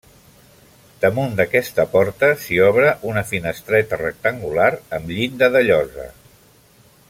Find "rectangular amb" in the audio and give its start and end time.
4.03-5.15